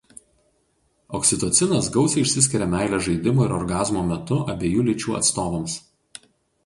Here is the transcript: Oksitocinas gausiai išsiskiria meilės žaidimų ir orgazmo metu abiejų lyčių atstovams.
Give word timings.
Oksitocinas 1.17 1.89
gausiai 1.97 2.23
išsiskiria 2.27 2.69
meilės 2.73 3.05
žaidimų 3.09 3.45
ir 3.49 3.55
orgazmo 3.61 4.03
metu 4.13 4.39
abiejų 4.55 4.87
lyčių 4.89 5.19
atstovams. 5.21 5.77